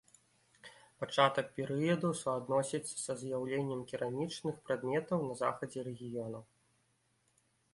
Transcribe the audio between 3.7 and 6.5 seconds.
керамічных прадметаў на захадзе рэгіёна.